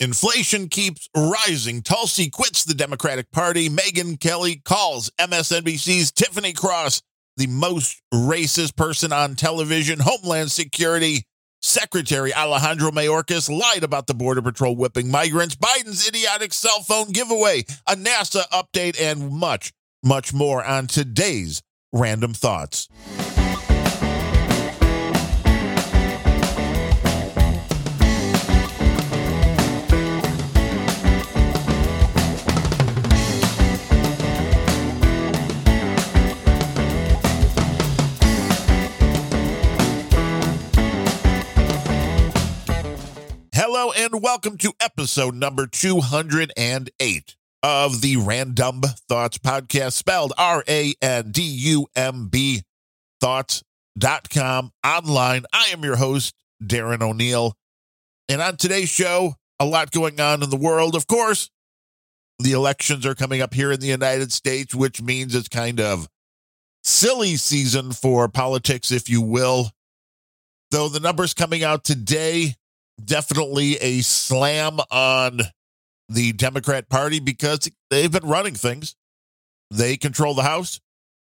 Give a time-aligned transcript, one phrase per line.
[0.00, 1.82] Inflation keeps rising.
[1.82, 3.68] Tulsi quits the Democratic Party.
[3.68, 7.02] Megyn Kelly calls MSNBC's Tiffany Cross
[7.36, 9.98] the most racist person on television.
[10.00, 11.26] Homeland Security
[11.60, 15.56] Secretary Alejandro Mayorkas lied about the Border Patrol whipping migrants.
[15.56, 19.70] Biden's idiotic cell phone giveaway, a NASA update, and much,
[20.02, 21.62] much more on today's
[21.94, 22.88] Randumb Thoughts.
[43.96, 51.32] And welcome to episode number 208 of the Randumb Thoughts Podcast, spelled R A N
[51.32, 52.62] D U M B
[53.20, 55.44] thoughts.com online.
[55.52, 57.56] I am your host, Darren O'Neill.
[58.28, 60.94] And on today's show, a lot going on in the world.
[60.94, 61.50] Of course,
[62.38, 66.08] the elections are coming up here in the United States, which means it's kind of
[66.84, 69.70] silly season for politics, if you will.
[70.70, 72.54] Though the numbers coming out today
[73.04, 75.40] definitely a slam on
[76.08, 78.96] the Democrat Party because they've been running things.
[79.70, 80.80] They control the House,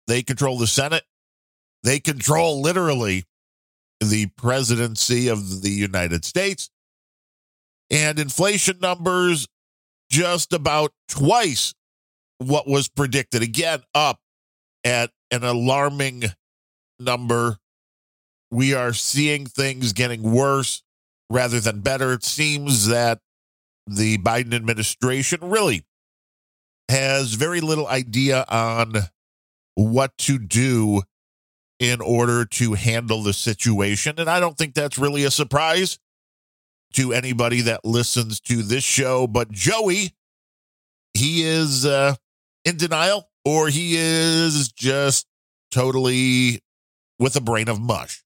[0.06, 1.04] they control the Senate,
[1.82, 3.24] they control literally
[4.00, 6.70] the presidency of the United States.
[7.90, 9.46] And inflation numbers
[10.10, 11.74] just about twice
[12.38, 13.42] what was predicted.
[13.42, 14.18] Again, up
[14.84, 16.24] at an alarming
[17.00, 17.58] number.
[18.50, 20.83] We are seeing things getting worse
[21.30, 22.12] rather than better.
[22.12, 23.20] It seems that
[23.86, 25.84] the Biden administration really
[26.88, 28.94] has very little idea on
[29.74, 31.02] what to do
[31.78, 34.14] in order to handle the situation.
[34.18, 35.98] And I don't think that's really a surprise
[36.94, 39.26] to anybody that listens to this show.
[39.26, 40.14] But Joey,
[41.14, 42.14] he is uh,
[42.64, 45.26] in denial or he is just
[45.70, 46.60] totally
[47.18, 48.24] with a brain of mush.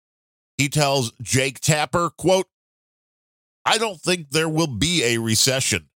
[0.59, 2.47] He tells Jake Tapper, quote,
[3.69, 5.91] I don't think there will be a recession.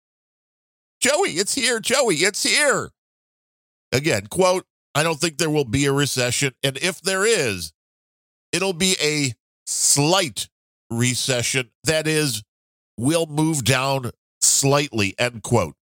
[1.01, 1.79] Joey, it's here.
[1.79, 2.91] Joey, it's here.
[3.93, 6.53] Again, quote, I don't think there will be a recession.
[6.65, 7.73] And if there is,
[8.53, 9.35] it'll be a
[9.67, 10.49] slight
[10.91, 11.71] recession.
[11.85, 12.43] That is,
[12.99, 14.11] will move down
[14.41, 15.77] slightly, end quote.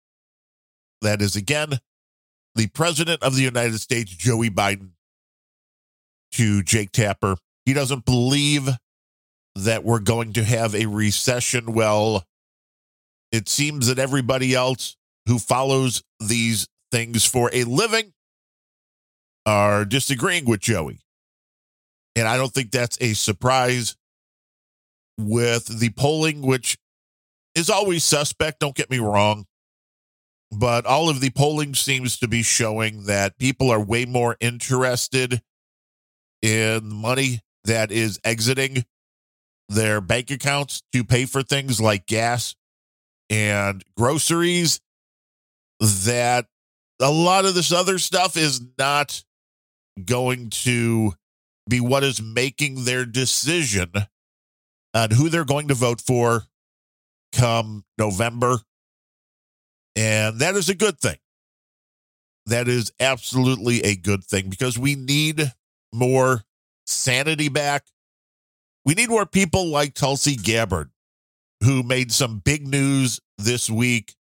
[1.02, 1.80] That is, again,
[2.54, 4.92] the president of the United States, Joey Biden,
[6.32, 7.36] to Jake Tapper.
[7.66, 8.70] He doesn't believe
[9.56, 11.72] that we're going to have a recession.
[11.72, 12.24] Well,
[13.32, 18.12] it seems that everybody else who follows these things for a living
[19.46, 21.00] are disagreeing with Joey.
[22.16, 23.96] And I don't think that's a surprise
[25.18, 26.78] with the polling, which
[27.54, 28.60] is always suspect.
[28.60, 29.46] Don't get me wrong.
[30.50, 35.42] But all of the polling seems to be showing that people are way more interested
[36.42, 38.84] in money that is exiting
[39.68, 42.54] their bank accounts to pay for things like gas
[43.30, 44.80] and groceries
[45.80, 46.46] that
[47.00, 49.24] a lot of this other stuff is not
[50.04, 51.12] going to
[51.68, 53.90] be what is making their decision
[54.92, 56.44] on who they're going to vote for
[57.32, 58.58] come November.
[59.96, 61.18] And that is a good thing.
[62.46, 65.52] That is absolutely a good thing because we need
[65.92, 66.44] more
[66.86, 67.86] sanity back.
[68.84, 70.90] We need more people like Tulsi Gabbard,
[71.62, 74.14] who made some big news this week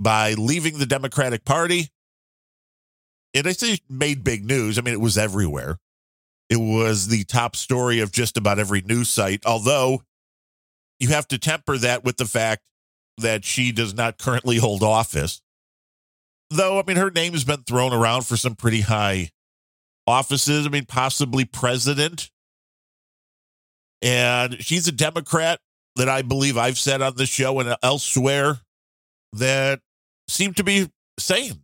[0.00, 1.90] by leaving the Democratic Party.
[3.34, 4.78] And I say made big news.
[4.78, 5.78] I mean, it was everywhere.
[6.48, 10.02] It was the top story of just about every news site, although
[10.98, 12.62] you have to temper that with the fact
[13.18, 15.40] that she does not currently hold office.
[16.50, 19.30] Though, I mean, her name has been thrown around for some pretty high
[20.06, 20.66] offices.
[20.66, 22.30] I mean, possibly president
[24.02, 25.60] and she's a Democrat
[25.96, 28.58] that I believe I've said on the show and elsewhere
[29.32, 29.80] that
[30.28, 31.62] seem to be sane,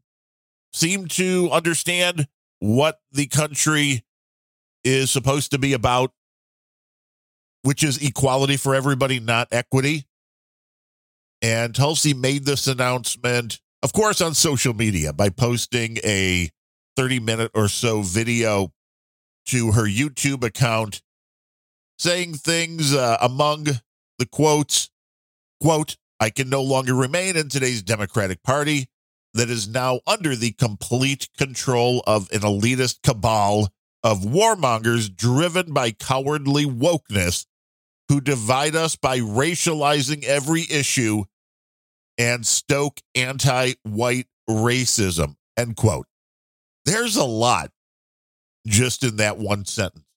[0.73, 2.29] seem to understand
[2.61, 4.05] what the country
[4.85, 6.13] is supposed to be about,
[7.63, 10.07] which is equality for everybody, not equity.
[11.43, 16.51] And Tulsi made this announcement, of course, on social media by posting a
[16.97, 18.73] 30 minute or so video
[19.47, 21.01] to her YouTube account
[21.99, 23.67] saying things uh, among
[24.19, 24.91] the quotes,
[25.61, 28.89] quote, I can no longer remain in today's Democratic Party
[29.35, 33.69] that is now under the complete control of an elitist cabal
[34.03, 37.47] of warmongers driven by cowardly wokeness
[38.09, 41.25] who divide us by racializing every issue
[42.17, 45.37] and stoke anti white racism.
[45.57, 46.07] End quote.
[46.85, 47.71] There's a lot
[48.67, 50.08] just in that one sentence.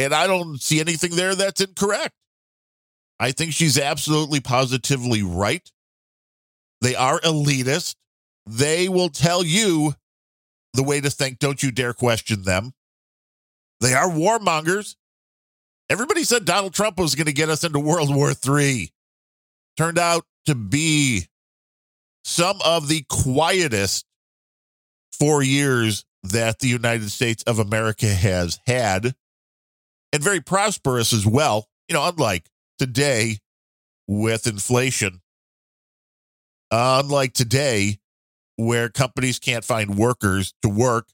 [0.00, 2.14] And I don't see anything there that's incorrect.
[3.18, 5.70] I think she's absolutely positively right.
[6.80, 7.96] They are elitist.
[8.46, 9.92] They will tell you
[10.72, 11.38] the way to think.
[11.38, 12.72] Don't you dare question them.
[13.82, 14.96] They are warmongers.
[15.90, 18.90] Everybody said Donald Trump was going to get us into World War III.
[19.76, 21.26] Turned out to be
[22.24, 24.06] some of the quietest
[25.12, 29.14] four years that the United States of America has had,
[30.12, 31.68] and very prosperous as well.
[31.88, 32.48] You know, unlike
[32.78, 33.38] today
[34.06, 35.20] with inflation,
[36.70, 37.98] unlike today
[38.56, 41.08] where companies can't find workers to work.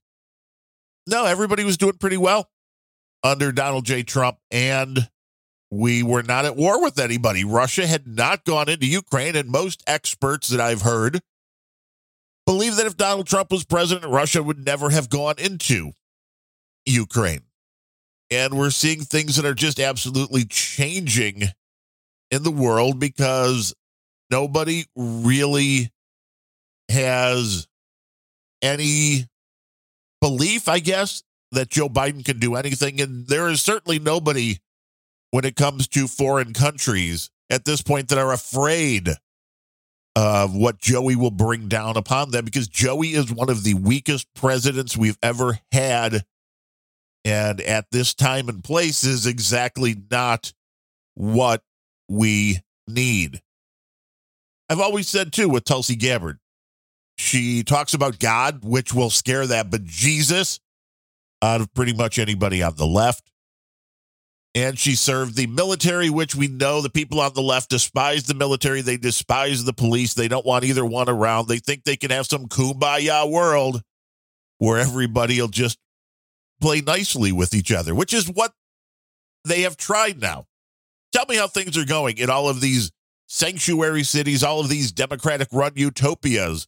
[1.06, 2.50] No, everybody was doing pretty well
[3.22, 4.02] under Donald J.
[4.02, 5.08] Trump, and
[5.70, 7.44] we were not at war with anybody.
[7.44, 11.20] Russia had not gone into Ukraine, and most experts that I've heard
[12.46, 15.92] believe that if Donald Trump was president, Russia would never have gone into
[16.84, 17.45] Ukraine.
[18.30, 21.44] And we're seeing things that are just absolutely changing
[22.30, 23.74] in the world because
[24.30, 25.92] nobody really
[26.88, 27.68] has
[28.62, 29.26] any
[30.20, 33.00] belief, I guess, that Joe Biden can do anything.
[33.00, 34.58] And there is certainly nobody
[35.30, 39.10] when it comes to foreign countries at this point that are afraid
[40.16, 44.26] of what Joey will bring down upon them because Joey is one of the weakest
[44.34, 46.24] presidents we've ever had.
[47.26, 50.52] And at this time and place is exactly not
[51.16, 51.60] what
[52.08, 53.42] we need.
[54.70, 56.38] I've always said too with Tulsi Gabbard,
[57.18, 60.60] she talks about God, which will scare that but Jesus
[61.42, 63.28] out of pretty much anybody on the left.
[64.54, 68.34] And she served the military, which we know the people on the left despise the
[68.34, 68.82] military.
[68.82, 70.14] They despise the police.
[70.14, 71.48] They don't want either one around.
[71.48, 73.82] They think they can have some kumbaya world
[74.58, 75.78] where everybody will just
[76.60, 78.52] play nicely with each other, which is what
[79.44, 80.46] they have tried now.
[81.12, 82.90] Tell me how things are going in all of these
[83.26, 86.66] sanctuary cities, all of these Democratic run utopias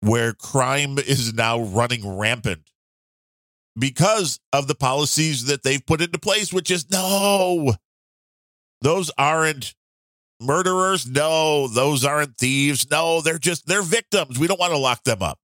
[0.00, 2.70] where crime is now running rampant
[3.78, 7.74] because of the policies that they've put into place, which is no,
[8.80, 9.74] those aren't
[10.40, 11.06] murderers.
[11.06, 12.90] No, those aren't thieves.
[12.90, 14.38] No, they're just, they're victims.
[14.38, 15.38] We don't want to lock them up.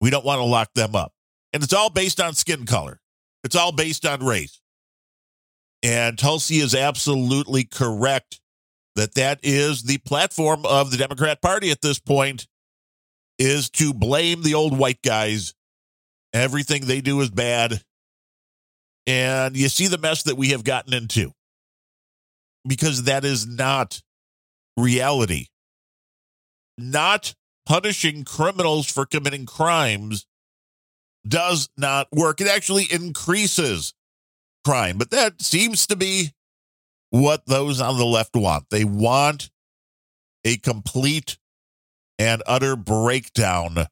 [0.00, 1.12] We don't want to lock them up.
[1.56, 3.00] And it's all based on skin color,
[3.42, 4.60] it's all based on race.
[5.82, 8.42] And Tulsi is absolutely correct
[8.94, 12.46] that that is the platform of the Democrat Party at this point
[13.38, 15.54] is to blame the old white guys.
[16.34, 17.80] Everything they do is bad.
[19.06, 21.32] And you see the mess that we have gotten into
[22.68, 24.02] because that is not
[24.76, 25.46] reality.
[26.76, 30.26] Not punishing criminals for committing crimes
[31.28, 32.40] does not work.
[32.40, 33.94] It actually increases
[34.64, 34.98] crime.
[34.98, 36.32] But that seems to be
[37.10, 38.64] what those on the left want.
[38.70, 39.50] They want
[40.44, 41.38] a complete
[42.18, 43.86] and utter breakdown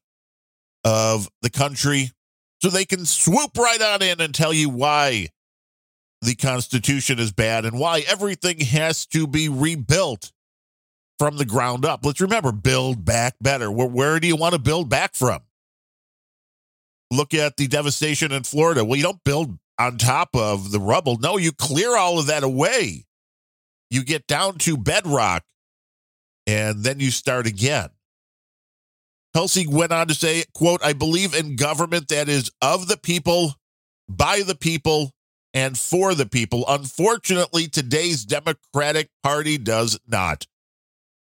[0.83, 2.11] of the country
[2.61, 5.29] so they can swoop right on in and tell you why
[6.21, 10.31] the Constitution is bad and why everything has to be rebuilt
[11.19, 12.05] from the ground up.
[12.05, 13.71] Let's remember build back better.
[13.71, 15.41] Where, where do you want to build back from?
[17.11, 18.83] Look at the devastation in Florida.
[18.83, 21.17] Well, you don't build on top of the rubble.
[21.17, 23.05] No, you clear all of that away.
[23.89, 25.43] You get down to bedrock
[26.47, 27.89] and then you start again.
[29.33, 33.55] Tulsi went on to say, quote, I believe in government that is of the people,
[34.07, 35.11] by the people,
[35.53, 36.63] and for the people.
[36.67, 40.47] Unfortunately, today's Democratic Party does not.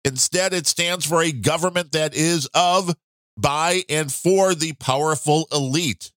[0.05, 2.95] Instead, it stands for a government that is of,
[3.37, 6.13] by, and for the powerful elite.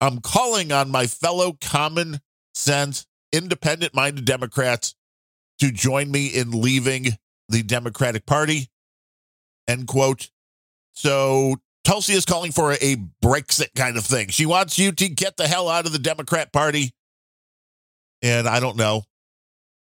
[0.00, 2.20] I'm calling on my fellow common
[2.54, 4.94] sense, independent minded Democrats
[5.60, 7.16] to join me in leaving
[7.48, 8.68] the Democratic Party.
[9.66, 10.30] End quote.
[10.92, 14.28] So Tulsi is calling for a Brexit kind of thing.
[14.28, 16.92] She wants you to get the hell out of the Democrat Party.
[18.22, 19.04] And I don't know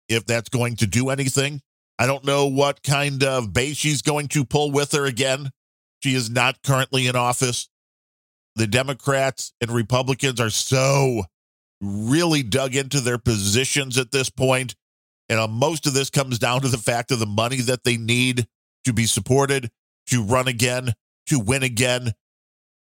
[0.08, 1.60] if that's going to do anything.
[1.98, 5.50] I don't know what kind of base she's going to pull with her again.
[6.02, 7.68] She is not currently in office.
[8.56, 11.24] The Democrats and Republicans are so
[11.80, 14.74] really dug into their positions at this point.
[15.28, 18.46] And most of this comes down to the fact of the money that they need
[18.84, 19.70] to be supported
[20.06, 20.94] to run again,
[21.26, 22.12] to win again,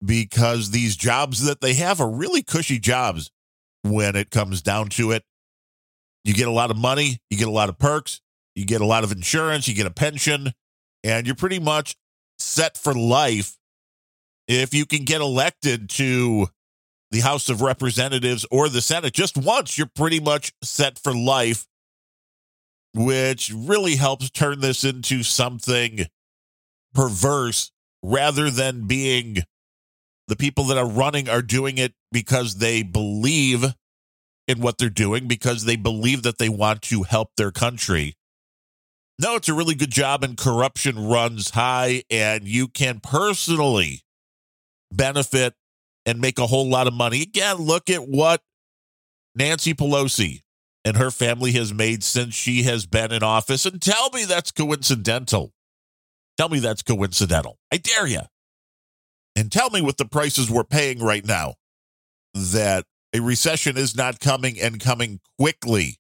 [0.04, 3.30] because these jobs that they have are really cushy jobs
[3.83, 5.25] when it comes down to it.
[6.25, 8.21] You get a lot of money, you get a lot of perks,
[8.54, 10.52] you get a lot of insurance, you get a pension,
[11.02, 11.97] And you're pretty much
[12.44, 13.56] set for life
[14.46, 16.48] if you can get elected to
[17.10, 21.66] the House of Representatives or the Senate just once, you're pretty much set for life,
[22.92, 26.06] which really helps turn this into something
[26.92, 27.70] perverse
[28.02, 29.38] rather than being
[30.28, 33.64] the people that are running are doing it because they believe
[34.46, 38.14] in what they're doing, because they believe that they want to help their country.
[39.21, 44.02] No, it's a really good job, and corruption runs high, and you can personally
[44.92, 45.54] benefit
[46.04, 47.23] and make a whole lot of money.
[47.23, 48.42] Again, look at what
[49.35, 50.42] Nancy Pelosi
[50.85, 54.50] and her family has made since she has been in office, and tell me that's
[54.50, 55.52] coincidental.
[56.37, 57.59] Tell me that's coincidental.
[57.73, 58.23] I dare you.
[59.37, 61.54] And tell me with the prices we're paying right now
[62.35, 65.99] that a recession is not coming and coming quickly.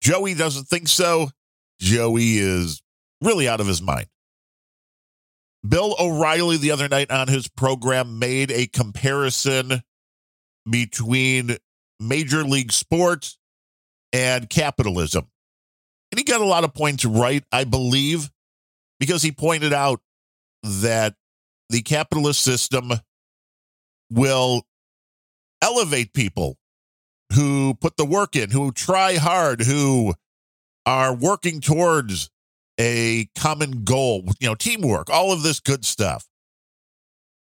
[0.00, 1.30] Joey doesn't think so.
[1.78, 2.82] Joey is
[3.22, 4.06] really out of his mind.
[5.66, 9.82] Bill O'Reilly, the other night on his program, made a comparison
[10.68, 11.56] between
[12.00, 13.38] Major League Sports
[14.12, 15.26] and capitalism.
[16.10, 18.30] And he got a lot of points right, I believe,
[18.98, 20.00] because he pointed out
[20.62, 21.14] that
[21.70, 22.92] the capitalist system
[24.10, 24.62] will
[25.60, 26.56] elevate people
[27.34, 30.14] who put the work in, who try hard, who
[30.88, 32.30] are working towards
[32.80, 36.26] a common goal, you know, teamwork, all of this good stuff.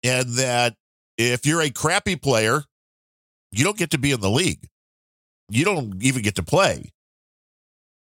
[0.04, 0.76] And that
[1.18, 2.62] if you're a crappy player,
[3.52, 4.68] you don't get to be in the league.
[5.50, 6.92] You don't even get to play.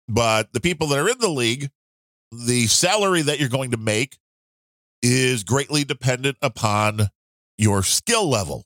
[0.09, 1.69] But the people that are in the league,
[2.33, 4.17] the salary that you're going to make
[5.01, 7.07] is greatly dependent upon
[7.57, 8.65] your skill level.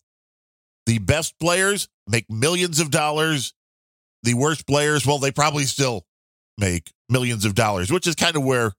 [0.87, 3.53] The best players make millions of dollars.
[4.23, 6.07] The worst players, well, they probably still
[6.57, 8.73] make millions of dollars, which is kind of where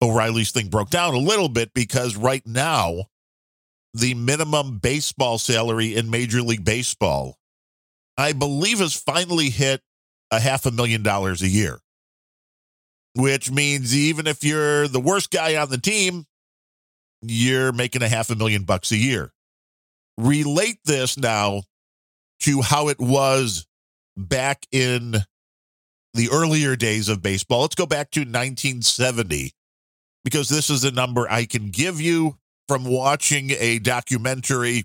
[0.00, 3.06] O'Reilly's thing broke down a little bit because right now,
[3.94, 7.36] the minimum baseball salary in Major League Baseball,
[8.16, 9.80] I believe, has finally hit
[10.30, 11.80] a half a million dollars a year,
[13.14, 16.26] which means even if you're the worst guy on the team,
[17.22, 19.32] you're making a half a million bucks a year.
[20.16, 21.62] Relate this now
[22.40, 23.66] to how it was
[24.16, 25.16] back in
[26.18, 27.62] the earlier days of baseball.
[27.62, 29.52] Let's go back to 1970
[30.24, 34.84] because this is a number I can give you from watching a documentary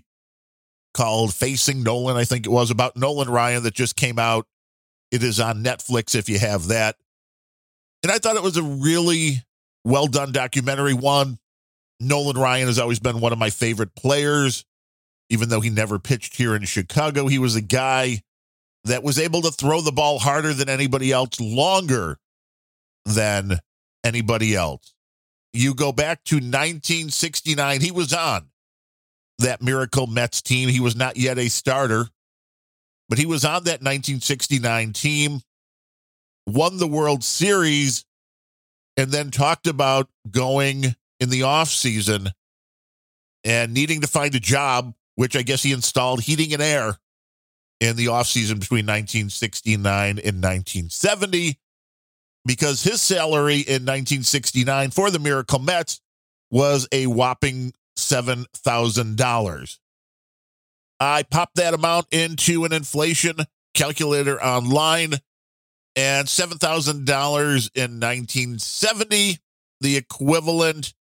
[0.94, 4.46] called Facing Nolan, I think it was about Nolan Ryan that just came out.
[5.10, 6.96] It is on Netflix if you have that.
[8.02, 9.42] And I thought it was a really
[9.84, 10.94] well done documentary.
[10.94, 11.38] One,
[12.00, 14.64] Nolan Ryan has always been one of my favorite players,
[15.28, 17.26] even though he never pitched here in Chicago.
[17.26, 18.22] He was a guy
[18.84, 22.18] that was able to throw the ball harder than anybody else, longer
[23.04, 23.58] than
[24.04, 24.94] anybody else.
[25.52, 28.48] You go back to 1969, he was on
[29.38, 30.68] that Miracle Mets team.
[30.68, 32.06] He was not yet a starter,
[33.08, 35.40] but he was on that 1969 team,
[36.46, 38.04] won the World Series,
[38.96, 42.28] and then talked about going in the off season
[43.44, 46.98] and needing to find a job, which I guess he installed heating and air
[47.80, 51.58] in the offseason between 1969 and 1970
[52.46, 56.00] because his salary in 1969 for the Miracle Mets
[56.50, 59.78] was a whopping $7,000.
[61.00, 63.38] I popped that amount into an inflation
[63.74, 65.14] calculator online
[65.96, 69.38] and $7,000 in 1970,
[69.80, 70.94] the equivalent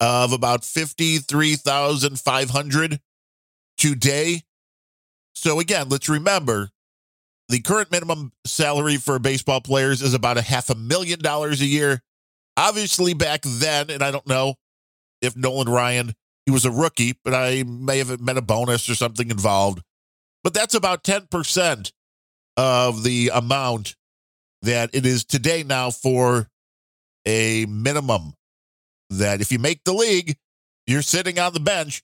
[0.00, 3.00] of about 53,500
[3.78, 4.42] today.
[5.36, 6.70] So again, let's remember
[7.50, 11.66] the current minimum salary for baseball players is about a half a million dollars a
[11.66, 12.02] year.
[12.56, 14.54] Obviously, back then, and I don't know
[15.20, 16.14] if Nolan Ryan,
[16.46, 19.82] he was a rookie, but I may have met a bonus or something involved.
[20.42, 21.92] But that's about 10%
[22.56, 23.94] of the amount
[24.62, 26.48] that it is today now for
[27.26, 28.32] a minimum
[29.10, 30.36] that if you make the league,
[30.86, 32.02] you're sitting on the bench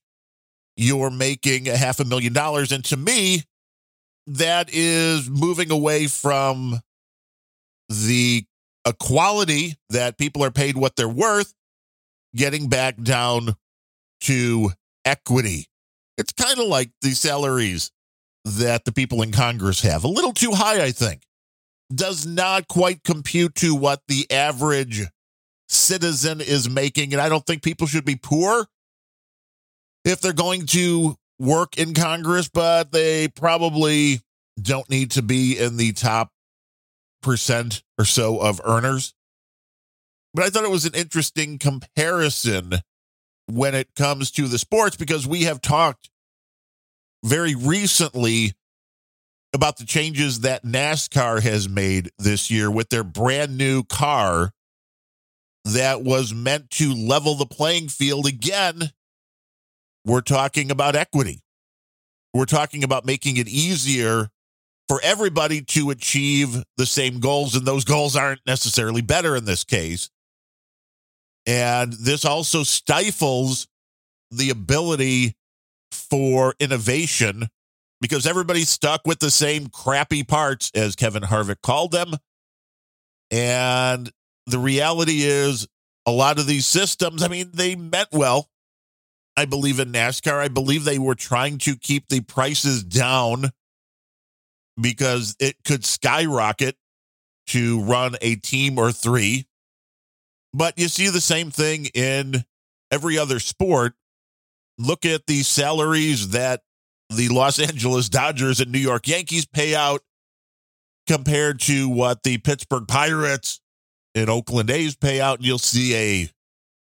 [0.76, 2.72] you're making a half a million dollars.
[2.72, 3.42] And to me,
[4.26, 6.80] that is moving away from
[7.88, 8.44] the
[8.86, 11.52] equality that people are paid what they're worth,
[12.34, 13.54] getting back down
[14.22, 14.70] to
[15.04, 15.66] equity.
[16.16, 17.90] It's kind of like the salaries
[18.44, 20.04] that the people in Congress have.
[20.04, 21.22] A little too high, I think.
[21.94, 25.02] Does not quite compute to what the average
[25.68, 27.12] citizen is making.
[27.12, 28.66] And I don't think people should be poor
[30.04, 34.20] if they're going to work in Congress, but they probably
[34.60, 36.30] don't need to be in the top
[37.22, 39.14] percent or so of earners.
[40.34, 42.74] But I thought it was an interesting comparison
[43.46, 46.10] when it comes to the sports because we have talked
[47.24, 48.54] very recently
[49.52, 54.52] about the changes that NASCAR has made this year with their brand new car
[55.64, 58.90] that was meant to level the playing field again.
[60.04, 61.40] We're talking about equity.
[62.34, 64.28] We're talking about making it easier
[64.88, 69.64] for everybody to achieve the same goals, and those goals aren't necessarily better in this
[69.64, 70.10] case.
[71.46, 73.68] And this also stifles
[74.30, 75.36] the ability
[75.90, 77.48] for innovation
[78.00, 82.14] because everybody's stuck with the same crappy parts, as Kevin Harvick called them.
[83.30, 84.10] And
[84.46, 85.68] the reality is,
[86.04, 88.48] a lot of these systems, I mean, they meant well.
[89.36, 90.38] I believe in NASCAR.
[90.38, 93.50] I believe they were trying to keep the prices down
[94.80, 96.76] because it could skyrocket
[97.48, 99.46] to run a team or three.
[100.54, 102.44] But you see the same thing in
[102.90, 103.94] every other sport.
[104.78, 106.62] Look at the salaries that
[107.08, 110.02] the Los Angeles Dodgers and New York Yankees pay out
[111.06, 113.60] compared to what the Pittsburgh Pirates
[114.14, 115.38] and Oakland A's pay out.
[115.38, 116.30] And you'll see a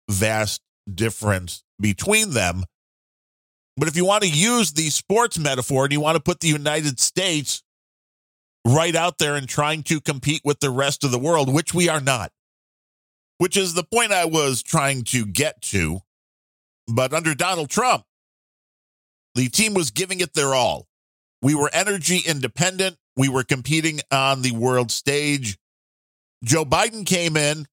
[0.09, 0.61] vast
[0.93, 2.63] difference between them.
[3.75, 6.47] But if you want to use the sports metaphor and you want to put the
[6.47, 7.61] United States
[8.65, 11.87] right out there and trying to compete with the rest of the world, which we
[11.87, 12.31] are not,
[13.37, 16.01] which is the point I was trying to get to.
[16.87, 18.03] But under Donald Trump,
[19.35, 20.87] the team was giving it their all.
[21.41, 22.97] We were energy independent.
[23.15, 25.57] We were competing on the world stage.
[26.43, 27.67] Joe Biden came in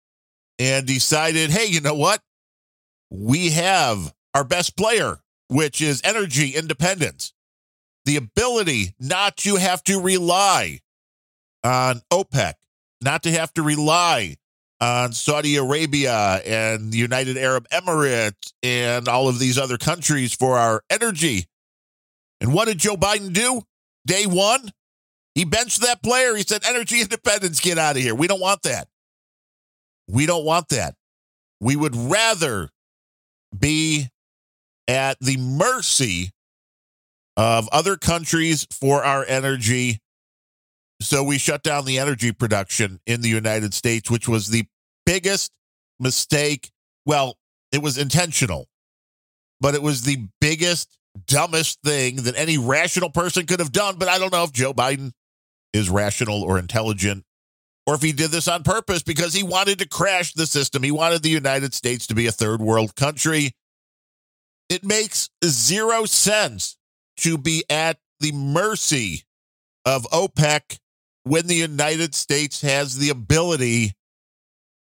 [0.58, 2.20] and decided, hey, you know what?
[3.16, 7.32] We have our best player, which is energy independence,
[8.04, 10.80] the ability not to have to rely
[11.62, 12.54] on OPEC,
[13.00, 14.36] not to have to rely
[14.80, 20.58] on Saudi Arabia and the United Arab Emirates and all of these other countries for
[20.58, 21.46] our energy.
[22.40, 23.62] And what did Joe Biden do?
[24.04, 24.72] Day one,
[25.36, 26.34] he benched that player.
[26.34, 28.14] He said, Energy independence, get out of here.
[28.14, 28.88] We don't want that.
[30.08, 30.96] We don't want that.
[31.60, 32.70] We would rather
[33.58, 34.08] be
[34.88, 36.30] at the mercy
[37.36, 40.00] of other countries for our energy
[41.00, 44.64] so we shut down the energy production in the United States, which was the
[45.04, 45.52] biggest
[46.00, 46.70] mistake.
[47.04, 47.36] Well,
[47.72, 48.68] it was intentional,
[49.60, 53.96] but it was the biggest, dumbest thing that any rational person could have done.
[53.98, 55.12] But I don't know if Joe Biden
[55.72, 57.24] is rational or intelligent
[57.86, 60.82] or if he did this on purpose because he wanted to crash the system.
[60.82, 63.52] He wanted the United States to be a third world country.
[64.68, 66.76] It makes zero sense
[67.18, 69.24] to be at the mercy
[69.84, 70.78] of OPEC
[71.24, 73.92] when the United States has the ability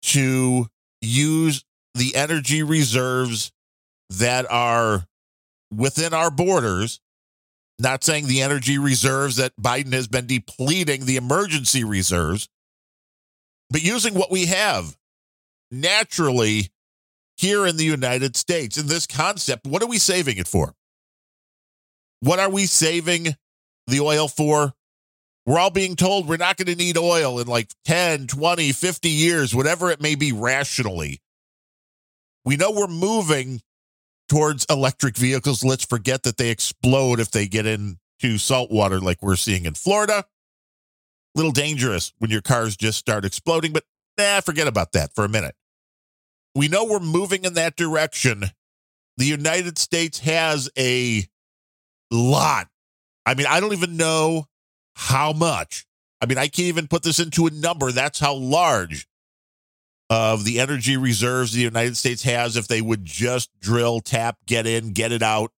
[0.02, 0.66] to
[1.00, 3.52] use the energy reserves
[4.10, 5.06] that are
[5.74, 7.00] within our borders.
[7.78, 12.48] Not saying the energy reserves that Biden has been depleting, the emergency reserves,
[13.70, 14.96] but using what we have
[15.70, 16.70] naturally
[17.36, 18.78] here in the United States.
[18.78, 20.74] In this concept, what are we saving it for?
[22.20, 23.36] What are we saving
[23.86, 24.72] the oil for?
[25.44, 29.08] We're all being told we're not going to need oil in like 10, 20, 50
[29.08, 31.20] years, whatever it may be rationally.
[32.44, 33.60] We know we're moving
[34.28, 35.62] towards electric vehicles.
[35.62, 39.74] Let's forget that they explode if they get into salt water like we're seeing in
[39.74, 40.24] Florida.
[41.36, 43.84] Little dangerous when your cars just start exploding, but
[44.18, 45.54] nah, forget about that for a minute.
[46.54, 48.44] We know we're moving in that direction.
[49.18, 51.26] The United States has a
[52.10, 52.68] lot.
[53.26, 54.46] I mean, I don't even know
[54.94, 55.86] how much.
[56.22, 57.92] I mean, I can't even put this into a number.
[57.92, 59.06] That's how large
[60.08, 64.66] of the energy reserves the United States has if they would just drill, tap, get
[64.66, 65.52] in, get it out.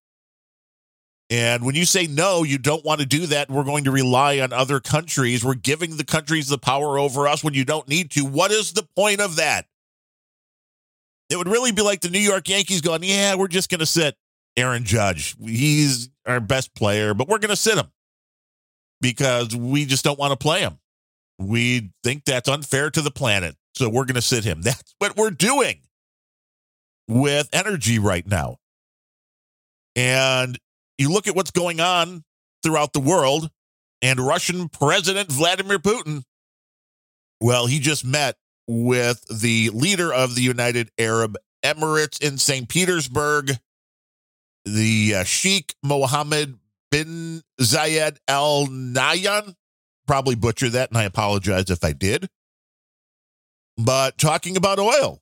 [1.30, 4.40] And when you say no, you don't want to do that, we're going to rely
[4.40, 5.44] on other countries.
[5.44, 8.24] We're giving the countries the power over us when you don't need to.
[8.24, 9.66] What is the point of that?
[11.28, 13.86] It would really be like the New York Yankees going, yeah, we're just going to
[13.86, 14.16] sit
[14.56, 15.36] Aaron Judge.
[15.38, 17.90] He's our best player, but we're going to sit him
[19.02, 20.78] because we just don't want to play him.
[21.38, 23.54] We think that's unfair to the planet.
[23.74, 24.62] So we're going to sit him.
[24.62, 25.82] That's what we're doing
[27.06, 28.56] with energy right now.
[29.94, 30.58] And
[30.98, 32.24] you look at what's going on
[32.62, 33.50] throughout the world,
[34.02, 36.22] and Russian President Vladimir Putin,
[37.40, 42.68] well, he just met with the leader of the United Arab Emirates in St.
[42.68, 43.52] Petersburg,
[44.64, 46.58] the uh, Sheikh Mohammed
[46.90, 49.54] bin Zayed Al Nahyan.
[50.06, 52.28] Probably butcher that, and I apologize if I did.
[53.76, 55.20] but talking about oil.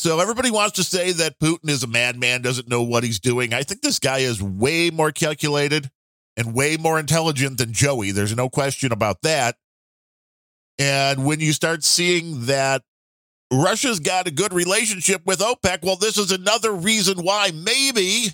[0.00, 3.52] So everybody wants to say that Putin is a madman, doesn't know what he's doing.
[3.52, 5.90] I think this guy is way more calculated
[6.38, 8.10] and way more intelligent than Joey.
[8.10, 9.56] There's no question about that.
[10.78, 12.80] And when you start seeing that
[13.52, 18.28] Russia's got a good relationship with OPEC, well, this is another reason why maybe,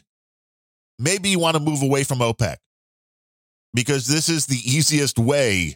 [1.01, 2.59] maybe you want to move away from OPEC
[3.75, 5.75] because this is the easiest way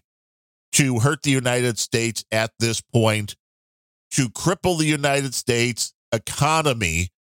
[0.74, 3.34] to hurt the United States at this point,
[4.12, 7.10] to cripple the United States economy.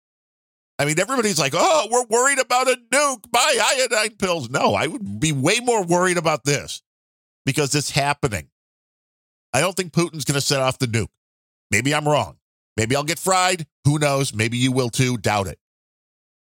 [0.78, 3.30] I mean, everybody's like, oh, we're worried about a nuke.
[3.30, 4.48] Buy iodine pills.
[4.50, 6.82] No, I would be way more worried about this
[7.44, 8.48] because it's happening.
[9.52, 11.08] I don't think Putin's going to set off the nuke.
[11.70, 12.38] Maybe I'm wrong.
[12.76, 13.66] Maybe I'll get fried.
[13.84, 14.32] Who knows?
[14.32, 15.18] Maybe you will too.
[15.18, 15.58] Doubt it.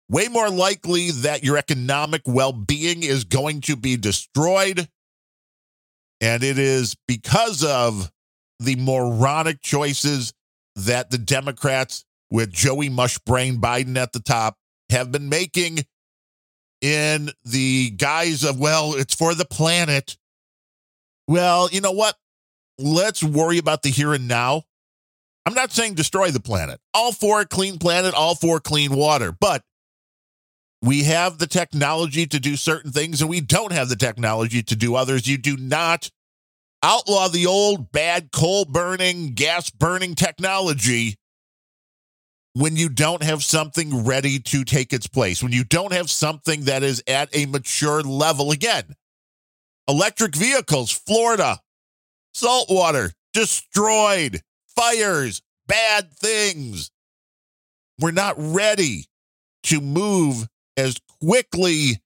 [0.10, 4.88] Way more likely that your economic well being is going to be destroyed
[6.24, 8.10] and it is because of
[8.64, 10.34] the moronic choices
[10.76, 14.58] that the Democrats, with Joey Mushbrain Biden at the top,
[14.90, 15.80] have been making
[16.82, 20.18] in the guise of, well, it's for the planet.
[21.28, 22.16] Well, you know what?
[22.78, 24.64] Let's worry about the here and now.
[25.46, 26.80] I'm not saying destroy the planet.
[26.94, 29.32] All for a clean planet, all for clean water.
[29.32, 29.64] But
[30.82, 34.76] we have the technology to do certain things and we don't have the technology to
[34.76, 35.28] do others.
[35.28, 36.10] You do not
[36.84, 41.16] outlaw the old bad coal burning, gas burning technology
[42.54, 46.66] when you don't have something ready to take its place, when you don't have something
[46.66, 48.52] that is at a mature level.
[48.52, 48.96] Again,
[49.88, 51.60] electric vehicles, Florida,
[52.34, 54.42] saltwater, destroyed,
[54.76, 56.92] fires, bad things.
[58.00, 59.06] We're not ready
[59.64, 62.02] to move as quickly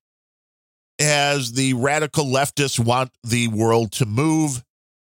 [1.00, 4.63] as the radical leftists want the world to move,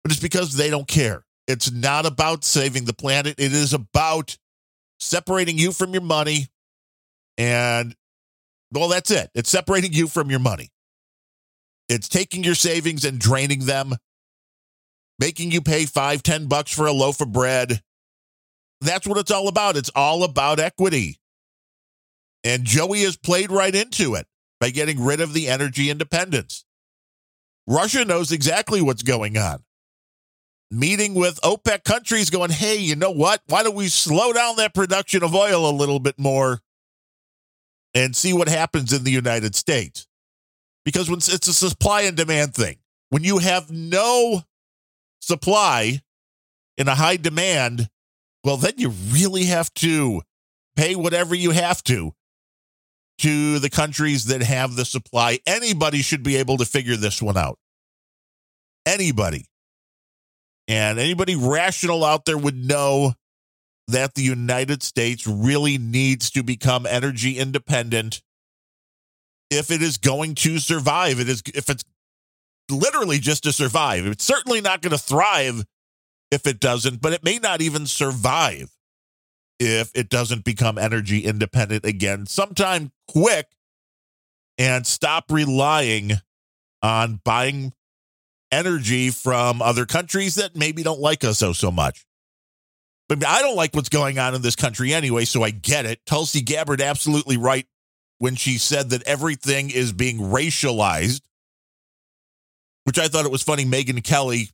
[0.03, 1.25] but it's because they don't care.
[1.47, 4.37] It's not about saving the planet, it is about
[4.99, 6.47] separating you from your money.
[7.37, 7.95] And,
[8.71, 9.31] well, that's it.
[9.33, 10.69] It's separating you from your money.
[11.89, 13.95] It's taking your savings and draining them,
[15.19, 17.81] making you pay five, ten bucks for a loaf of bread.
[18.79, 19.75] That's what it's all about.
[19.75, 21.19] It's all about equity.
[22.43, 24.25] And Joey has played right into it
[24.59, 26.65] by getting rid of the energy independence.
[27.67, 29.63] Russia knows exactly what's going on.
[30.73, 33.41] Meeting with OPEC countries going, hey, you know what?
[33.47, 36.61] Why don't we slow down that production of oil a little bit more
[37.93, 40.07] and see what happens in the United States?
[40.85, 42.77] Because when it's a supply and demand thing,
[43.09, 44.43] when you have no
[45.19, 45.99] supply
[46.77, 47.89] in a high demand,
[48.45, 50.21] well, then you really have to
[50.77, 52.13] pay whatever you have to
[53.17, 55.39] to the countries that have the supply.
[55.45, 57.59] Anybody should be able to figure this one out.
[58.85, 59.45] Anybody.
[60.67, 63.13] And anybody rational out there would know
[63.87, 68.21] that the United States really needs to become energy independent
[69.49, 71.19] if it is going to survive.
[71.19, 71.83] It is if it's
[72.69, 74.05] literally just to survive.
[74.05, 75.65] It's certainly not going to thrive
[76.31, 78.71] if it doesn't, but it may not even survive
[79.59, 83.47] if it doesn't become energy independent again sometime quick
[84.57, 86.13] and stop relying
[86.81, 87.73] on buying
[88.51, 92.05] energy from other countries that maybe don't like us so so much.
[93.09, 95.99] But I don't like what's going on in this country anyway, so I get it.
[96.05, 97.65] Tulsi Gabbard absolutely right
[98.19, 101.21] when she said that everything is being racialized,
[102.85, 103.65] which I thought it was funny.
[103.65, 104.49] Megyn Kelly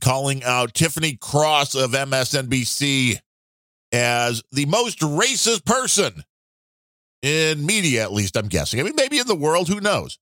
[0.00, 3.18] calling out Tiffany Cross of MSNBC
[3.92, 6.24] as the most racist person
[7.22, 8.80] in media, at least, I'm guessing.
[8.80, 10.18] I mean, maybe in the world, who knows?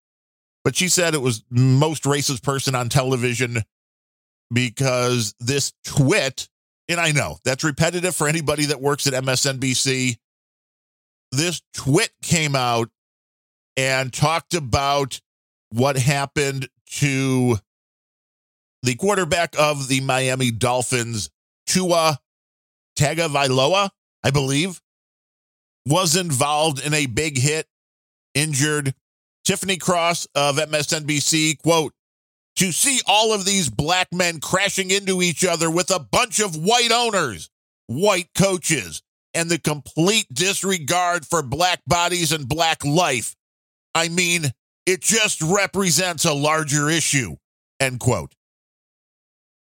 [0.64, 3.62] But she said it was most racist person on television
[4.52, 6.48] because this twit,
[6.88, 10.16] and I know that's repetitive for anybody that works at MSNBC.
[11.32, 12.90] This twit came out
[13.76, 15.20] and talked about
[15.70, 17.58] what happened to
[18.82, 21.30] the quarterback of the Miami Dolphins,
[21.66, 22.20] Tua
[22.98, 23.90] Tagovailoa,
[24.22, 24.80] I believe,
[25.86, 27.66] was involved in a big hit,
[28.34, 28.94] injured.
[29.44, 31.92] Tiffany Cross of MSNBC, quote,
[32.56, 36.54] to see all of these black men crashing into each other with a bunch of
[36.54, 37.50] white owners,
[37.86, 39.02] white coaches,
[39.34, 43.34] and the complete disregard for black bodies and black life.
[43.94, 44.52] I mean,
[44.86, 47.36] it just represents a larger issue,
[47.80, 48.34] end quote.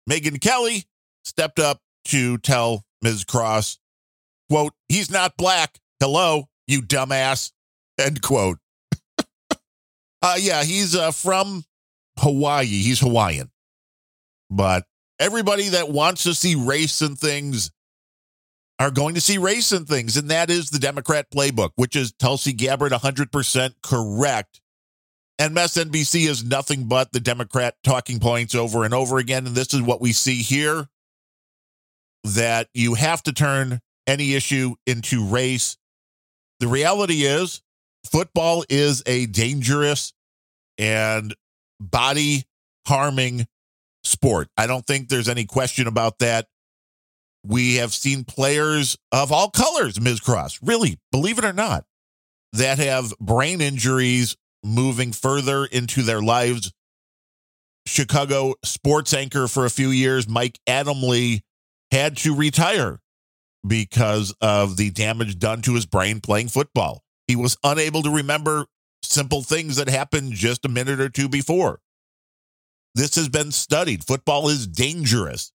[0.09, 0.85] Megyn Kelly
[1.23, 3.23] stepped up to tell Ms.
[3.23, 3.79] Cross,
[4.49, 5.79] quote, he's not black.
[5.99, 7.51] Hello, you dumbass,
[7.99, 8.59] end quote.
[10.25, 11.63] Uh, yeah, he's uh, from
[12.19, 12.65] Hawaii.
[12.65, 13.51] He's Hawaiian.
[14.49, 14.85] But
[15.19, 17.71] Everybody that wants to see race and things
[18.79, 20.17] are going to see race and things.
[20.17, 24.61] And that is the Democrat playbook, which is Tulsi Gabbard 100% correct.
[25.39, 29.47] And MSNBC is nothing but the Democrat talking points over and over again.
[29.47, 30.87] And this is what we see here
[32.25, 35.77] that you have to turn any issue into race.
[36.59, 37.61] The reality is,
[38.05, 40.13] football is a dangerous
[40.77, 41.35] and
[41.79, 42.45] body
[42.87, 43.47] harming
[44.03, 44.49] sport.
[44.57, 46.47] I don't think there's any question about that.
[47.43, 50.19] We have seen players of all colors, Ms.
[50.19, 51.85] Cross, really, believe it or not,
[52.53, 56.71] that have brain injuries moving further into their lives.
[57.85, 61.41] Chicago sports anchor for a few years, Mike Adamle,
[61.91, 62.99] had to retire
[63.67, 67.03] because of the damage done to his brain playing football.
[67.27, 68.65] He was unable to remember
[69.05, 71.79] simple things that happened just a minute or two before.
[72.93, 74.03] This has been studied.
[74.03, 75.51] Football is dangerous.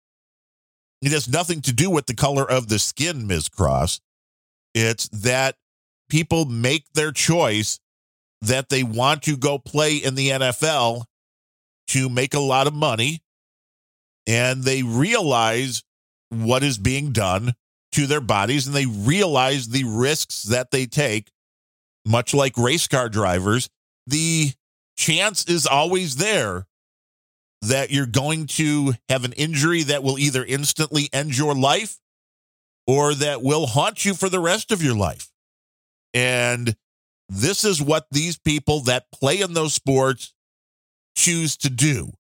[1.02, 3.48] It has nothing to do with the color of the skin, Ms.
[3.48, 4.00] Cross.
[4.74, 5.56] It's that
[6.10, 7.80] people make their choice
[8.42, 11.04] that they want to go play in the NFL
[11.88, 13.22] to make a lot of money
[14.26, 15.82] and they realize
[16.28, 17.52] what is being done
[17.92, 21.30] to their bodies and they realize the risks that they take
[22.06, 23.68] much like race car drivers
[24.06, 24.52] the
[24.96, 26.66] chance is always there
[27.62, 31.98] that you're going to have an injury that will either instantly end your life
[32.86, 35.30] or that will haunt you for the rest of your life.
[36.14, 36.74] And
[37.28, 40.34] this is what these people that play in those sports
[41.16, 42.12] choose to do.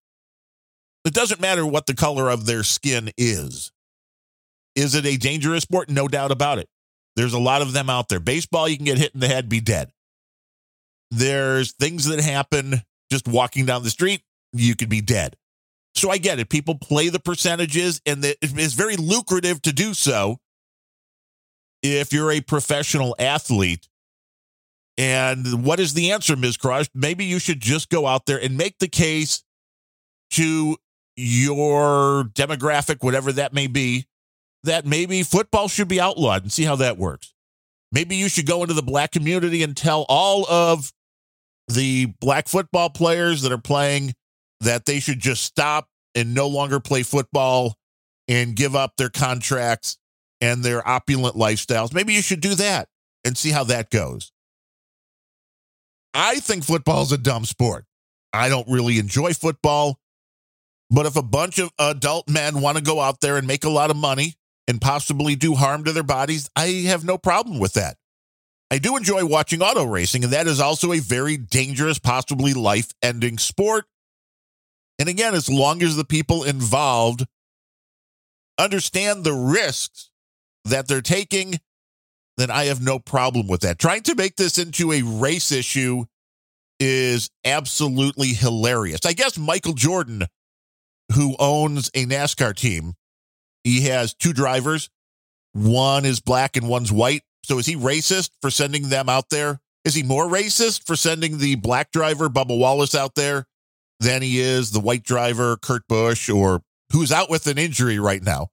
[1.04, 3.72] It doesn't matter what the color of their skin is.
[4.76, 5.88] Is it a dangerous sport?
[5.88, 6.68] No doubt about it.
[7.16, 8.20] There's a lot of them out there.
[8.20, 9.92] Baseball, you can get hit in the head, be dead.
[11.10, 15.36] There's things that happen just walking down the street you could be dead.
[15.94, 16.48] So I get it.
[16.48, 20.38] People play the percentages, and it's very lucrative to do so
[21.82, 23.88] if you're a professional athlete.
[24.96, 26.56] And what is the answer, Ms.
[26.56, 26.86] Crush?
[26.94, 29.42] Maybe you should just go out there and make the case
[30.32, 30.76] to
[31.16, 34.06] your demographic, whatever that may be,
[34.64, 37.32] that maybe football should be outlawed and see how that works.
[37.92, 40.92] Maybe you should go into the black community and tell all of
[41.68, 44.14] the black football players that are playing
[44.60, 47.76] that they should just stop and no longer play football
[48.28, 49.98] and give up their contracts
[50.40, 51.92] and their opulent lifestyles.
[51.92, 52.88] Maybe you should do that
[53.24, 54.32] and see how that goes.
[56.14, 57.84] I think football is a dumb sport.
[58.32, 59.98] I don't really enjoy football.
[60.90, 63.70] But if a bunch of adult men want to go out there and make a
[63.70, 64.34] lot of money
[64.68, 67.96] and possibly do harm to their bodies, I have no problem with that.
[68.70, 72.92] I do enjoy watching auto racing, and that is also a very dangerous, possibly life
[73.02, 73.86] ending sport.
[74.98, 77.26] And again, as long as the people involved
[78.58, 80.10] understand the risks
[80.66, 81.58] that they're taking,
[82.36, 83.78] then I have no problem with that.
[83.78, 86.04] Trying to make this into a race issue
[86.78, 89.00] is absolutely hilarious.
[89.04, 90.26] I guess Michael Jordan,
[91.14, 92.94] who owns a NASCAR team,
[93.64, 94.88] he has two drivers.
[95.52, 97.22] One is black and one's white.
[97.44, 99.60] So is he racist for sending them out there?
[99.84, 103.46] Is he more racist for sending the black driver, Bubba Wallace, out there
[103.98, 108.22] than he is the white driver, Kurt Busch, or who's out with an injury right
[108.22, 108.48] now,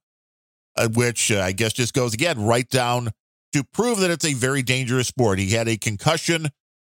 [0.76, 3.10] uh, which uh, I guess just goes again right down
[3.52, 5.38] to prove that it's a very dangerous sport.
[5.38, 6.48] He had a concussion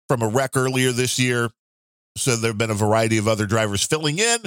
[0.08, 1.50] from a wreck earlier this year.
[2.16, 4.38] So there have been a variety of other drivers filling in.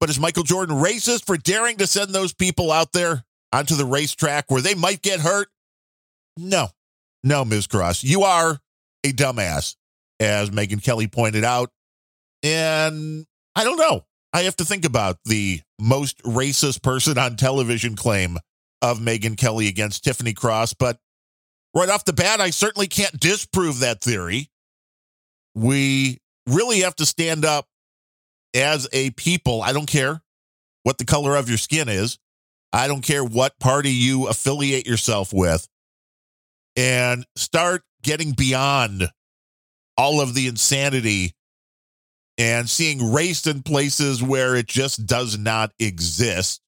[0.00, 3.84] But is Michael Jordan racist for daring to send those people out there onto the
[3.84, 5.48] racetrack where they might get hurt?
[6.36, 6.68] No,
[7.24, 7.66] no, Ms.
[7.66, 8.04] Cross.
[8.04, 8.58] You are
[9.04, 9.76] a dumbass,
[10.20, 11.70] as Megyn Kelly pointed out.
[12.42, 14.04] And I don't know.
[14.32, 18.38] I have to think about the most racist person on television claim
[18.82, 20.98] of Megyn Kelly against Tiffany Cross, but
[21.74, 24.50] right off the bat, I certainly can't disprove that theory.
[25.54, 27.66] We really have to stand up
[28.56, 29.62] as a people.
[29.62, 30.22] I don't care
[30.82, 32.18] what the color of your skin is.
[32.72, 35.68] I don't care what party you affiliate yourself with
[36.76, 39.08] and start getting beyond
[39.96, 41.34] all of the insanity
[42.38, 46.60] and seeing race in places where it just does not exist.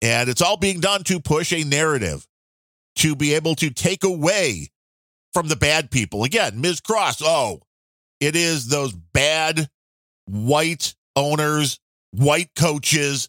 [0.00, 2.26] And it's all being done to push a narrative
[2.96, 4.68] to be able to take away
[5.32, 6.24] from the bad people.
[6.24, 6.80] Again, Ms.
[6.80, 7.60] Cross, oh,
[8.20, 9.68] it is those bad
[10.26, 11.78] white owners,
[12.12, 13.28] white coaches.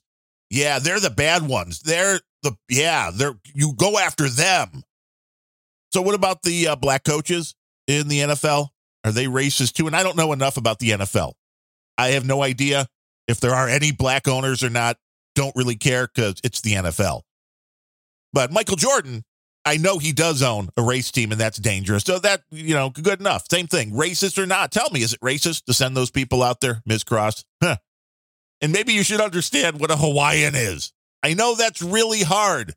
[0.49, 1.81] Yeah, they're the bad ones.
[1.81, 4.83] They're the, yeah, they're, you go after them.
[5.91, 7.55] So, what about the uh, black coaches
[7.87, 8.69] in the NFL?
[9.03, 9.87] Are they racist too?
[9.87, 11.33] And I don't know enough about the NFL.
[11.97, 12.87] I have no idea
[13.27, 14.97] if there are any black owners or not.
[15.35, 17.21] don't really care because it's the NFL.
[18.33, 19.23] But Michael Jordan,
[19.65, 22.03] I know he does own a race team and that's dangerous.
[22.03, 23.45] So that, you know, good enough.
[23.49, 23.91] Same thing.
[23.91, 24.71] Racist or not.
[24.71, 27.03] Tell me, is it racist to send those people out there, Ms.
[27.03, 27.45] Cross?
[27.61, 27.77] Huh.
[28.61, 30.91] And maybe you should understand what a Hawaiian is.
[31.21, 32.75] I know that's really hard,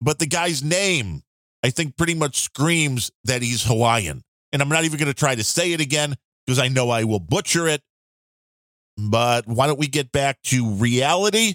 [0.00, 1.22] but the guy's name,
[1.62, 4.22] I think, pretty much screams that he's Hawaiian.
[4.52, 7.04] And I'm not even going to try to say it again because I know I
[7.04, 7.82] will butcher it.
[8.98, 11.54] But why don't we get back to reality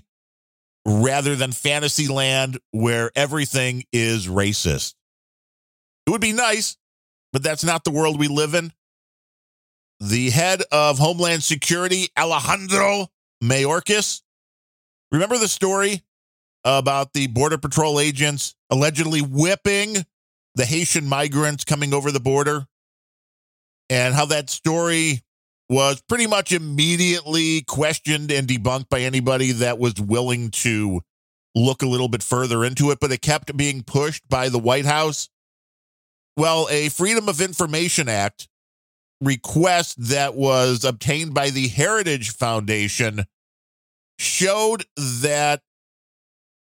[0.86, 4.94] rather than fantasy land where everything is racist?
[6.06, 6.78] It would be nice,
[7.34, 8.72] but that's not the world we live in.
[10.00, 13.08] The head of Homeland Security, Alejandro
[13.44, 14.22] Mayorkas,
[15.12, 16.04] remember the story
[16.64, 20.06] about the Border Patrol agents allegedly whipping
[20.56, 22.68] the Haitian migrants coming over the border?
[23.90, 25.22] And how that story
[25.70, 31.02] was pretty much immediately questioned and debunked by anybody that was willing to
[31.56, 34.86] look a little bit further into it, but it kept being pushed by the White
[34.86, 35.30] House.
[36.38, 38.48] Well, a Freedom of Information Act
[39.22, 43.24] request that was obtained by the Heritage Foundation
[44.20, 45.62] showed that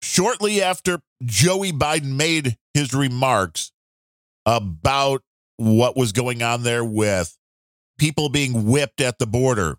[0.03, 3.73] shortly after Joey Biden made his remarks
[4.45, 5.23] about
[5.57, 7.37] what was going on there with
[7.99, 9.77] people being whipped at the border.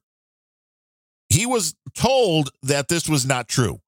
[1.29, 3.81] He was told that this was not true,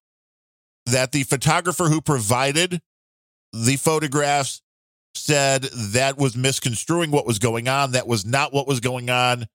[0.86, 2.82] that the photographer who provided
[3.54, 4.62] the photographs
[5.16, 7.92] said that was misconstruing what was going on.
[7.92, 9.48] That was not what was going on,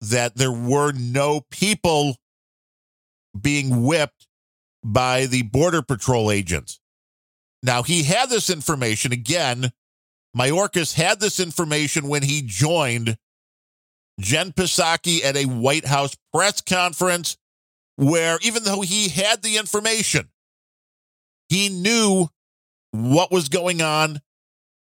[0.00, 2.16] that there were no people
[3.38, 4.26] being whipped
[4.84, 6.80] by the Border Patrol agents.
[7.62, 9.72] Now, he had this information again.
[10.36, 13.16] Mayorkas had this information when he joined
[14.18, 17.36] Jen Psaki at a White House press conference
[17.96, 20.28] where, even though he had the information,
[21.48, 22.28] he knew
[22.92, 24.20] what was going on.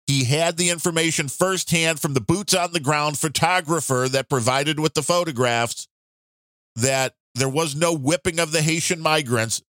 [0.06, 4.94] He had the information firsthand from the boots on the ground photographer that provided with
[4.94, 5.88] the photographs
[6.74, 9.62] that there was no whipping of the Haitian migrants.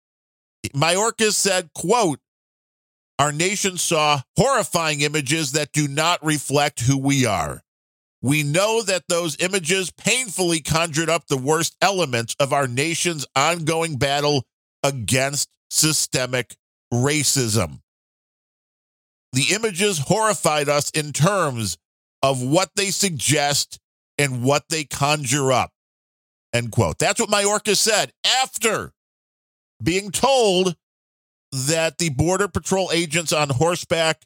[0.73, 2.19] Mayorkas said, quote,
[3.19, 7.61] our nation saw horrifying images that do not reflect who we are.
[8.21, 13.97] We know that those images painfully conjured up the worst elements of our nation's ongoing
[13.97, 14.45] battle
[14.83, 16.55] against systemic
[16.93, 17.79] racism.
[19.33, 21.77] The images horrified us in terms
[22.21, 23.79] of what they suggest
[24.17, 25.71] and what they conjure up.
[26.53, 26.99] End quote.
[26.99, 28.11] That's what Mayorkas said
[28.43, 28.91] after
[29.81, 30.75] being told
[31.51, 34.25] that the Border Patrol agents on horseback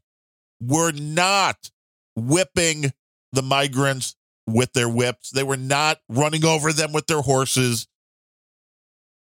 [0.60, 1.72] were not
[2.16, 2.92] whipping
[3.36, 4.16] the migrants
[4.48, 5.30] with their whips.
[5.30, 7.88] They were not running over them with their horses.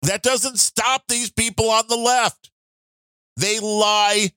[0.02, 2.50] That doesn't stop these people on the left.
[3.36, 4.30] They lie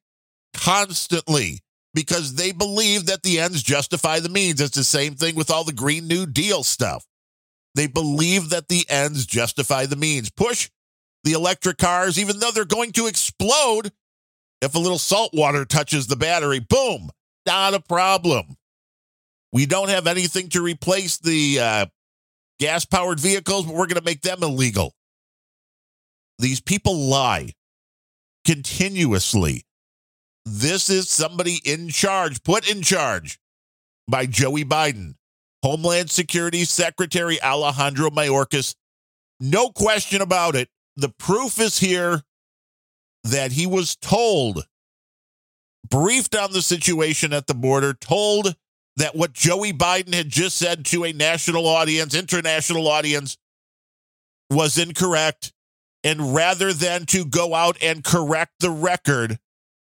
[0.53, 1.61] constantly
[1.93, 4.61] because they believe that the ends justify the means.
[4.61, 7.05] It's the same thing with all the Green New Deal stuff.
[7.75, 10.29] They believe that the ends justify the means.
[10.29, 10.69] Push
[11.23, 13.91] the electric cars, even though they're going to explode
[14.61, 16.59] if a little salt water touches the battery.
[16.59, 17.09] Boom,
[17.45, 18.57] not a problem.
[19.51, 21.85] We don't have anything to replace the uh,
[22.59, 24.93] gas powered vehicles, but we're going to make them illegal.
[26.37, 27.53] These people lie
[28.45, 29.63] continuously.
[30.45, 33.39] This is somebody in charge, put in charge
[34.07, 35.15] by Joey Biden,
[35.63, 38.75] Homeland Security Secretary Alejandro Mayorkas.
[39.39, 40.69] No question about it.
[40.95, 42.23] The proof is here
[43.23, 44.65] that he was told,
[45.89, 48.55] briefed on the situation at the border, told
[48.97, 53.37] that what Joey Biden had just said to a national audience, international audience,
[54.49, 55.53] was incorrect.
[56.03, 59.37] And rather than to go out and correct the record,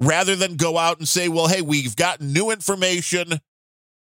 [0.01, 3.39] rather than go out and say, well, hey, we've got new information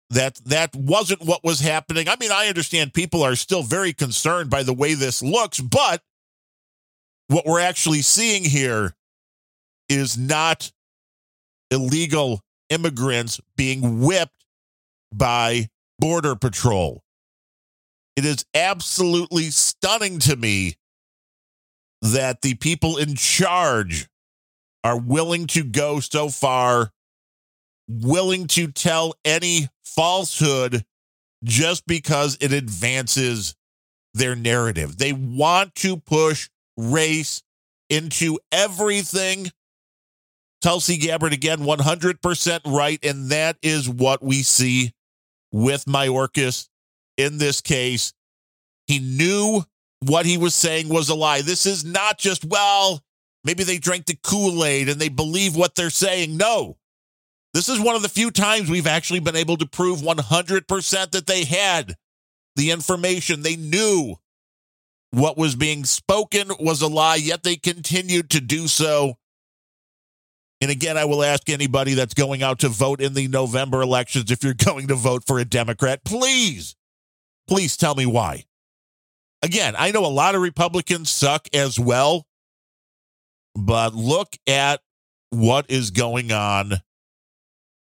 [0.10, 2.08] that that wasn't what was happening.
[2.08, 6.02] I mean, I understand people are still very concerned by the way this looks, but
[7.28, 8.94] what we're actually seeing here
[9.88, 10.72] is not
[11.72, 14.41] illegal immigrants being whipped
[15.14, 15.68] by
[16.00, 17.04] Border Patrol.
[18.16, 20.76] It is absolutely stunning to me
[22.02, 24.08] that the people in charge
[24.84, 26.92] are willing to go so far,
[27.88, 30.84] willing to tell any falsehood
[31.44, 33.56] just because it advances
[34.14, 34.98] their narrative.
[34.98, 37.42] They want to push race
[37.90, 39.52] into everything.
[40.62, 43.00] Tulsi Gabbard again, 100% right.
[43.04, 44.92] And that is what we see
[45.52, 46.68] with Mayorkas
[47.18, 48.14] in this case.
[48.88, 49.64] He knew
[50.00, 51.42] what he was saying was a lie.
[51.42, 53.04] This is not just, well,
[53.44, 56.38] Maybe they drank the Kool Aid and they believe what they're saying.
[56.38, 56.78] No.
[57.54, 61.28] This is one of the few times we've actually been able to prove 100% that
[61.28, 61.96] they had
[62.56, 63.42] the information.
[63.42, 64.16] They knew
[65.10, 69.18] what was being spoken was a lie, yet they continued to do so.
[70.62, 74.30] And again, I will ask anybody that's going out to vote in the November elections
[74.30, 76.76] if you're going to vote for a Democrat, please,
[77.48, 78.46] please tell me why.
[79.42, 82.28] Again, I know a lot of Republicans suck as well,
[83.56, 84.82] but look at
[85.32, 86.74] what is going on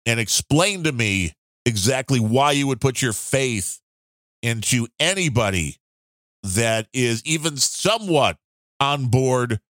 [0.07, 1.33] and explain to me
[1.67, 3.81] exactly why you would put your faith
[4.43, 5.79] into anybody
[6.43, 8.37] that is even somewhat
[8.79, 9.61] on board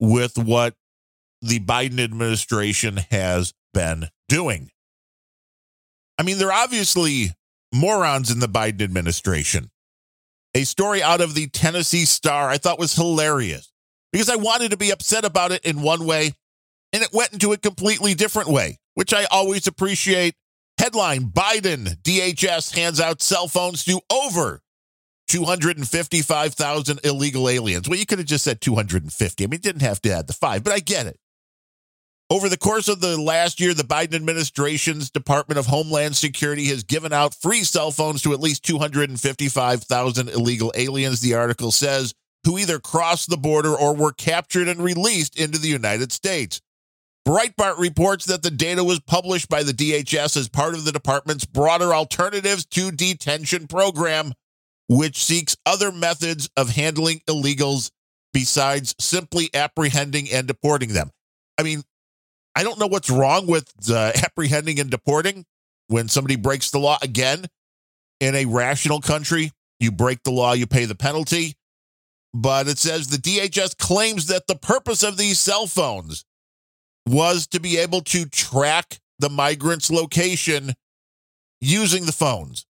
[0.00, 0.74] with what
[1.42, 4.70] the Biden administration has been doing.
[6.18, 7.32] I mean, they're obviously
[7.72, 9.70] morons in the Biden administration.
[10.54, 13.70] A story out of the Tennessee Star I thought was hilarious
[14.12, 16.32] because I wanted to be upset about it in one way
[16.92, 20.34] and it went into a completely different way, which I always appreciate.
[20.78, 24.60] Headline Biden DHS hands out cell phones to over
[25.28, 27.88] 255,000 illegal aliens.
[27.88, 29.44] Well, you could have just said 250.
[29.44, 31.18] I mean, didn't have to add the five, but I get it.
[32.28, 36.82] Over the course of the last year, the Biden administration's Department of Homeland Security has
[36.82, 42.58] given out free cell phones to at least 255,000 illegal aliens, the article says, who
[42.58, 46.60] either crossed the border or were captured and released into the United States.
[47.26, 51.44] Breitbart reports that the data was published by the DHS as part of the department's
[51.44, 54.32] broader Alternatives to Detention program,
[54.88, 57.92] which seeks other methods of handling illegals
[58.32, 61.10] besides simply apprehending and deporting them.
[61.58, 61.84] I mean,
[62.56, 65.44] I don't know what's wrong with uh, apprehending and deporting
[65.88, 67.44] when somebody breaks the law again
[68.18, 69.52] in a rational country.
[69.78, 71.54] You break the law, you pay the penalty.
[72.32, 76.24] But it says the DHS claims that the purpose of these cell phones
[77.06, 80.72] was to be able to track the migrant's location
[81.60, 82.66] using the phones.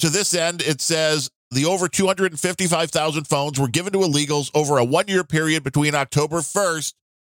[0.00, 4.84] To this end, it says the over 255,000 phones were given to illegals over a
[4.84, 6.92] one year period between October 1st,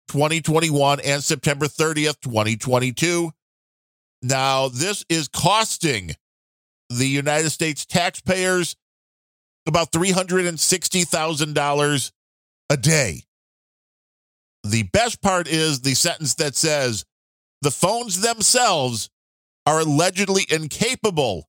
[0.10, 3.32] 2021 and September 30th, 2022.
[4.22, 6.12] Now, this is costing
[6.90, 8.76] the United States taxpayers
[9.68, 12.12] about $360,000
[12.70, 13.24] a day.
[14.64, 17.04] The best part is the sentence that says
[17.62, 19.10] the phones themselves
[19.66, 21.48] are allegedly incapable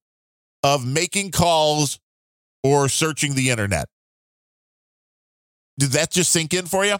[0.63, 1.99] of making calls
[2.63, 3.89] or searching the internet.
[5.79, 6.97] Did that just sink in for you?